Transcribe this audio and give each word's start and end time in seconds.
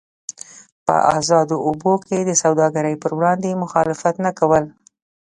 په 0.85 0.95
ازادو 1.19 1.55
اوبو 1.67 1.93
کې 2.05 2.17
د 2.23 2.31
سوداګرۍ 2.43 2.95
پر 3.03 3.11
وړاندې 3.17 3.59
مخالفت 3.63 4.15
نه 4.25 4.31
کول. 4.39 4.63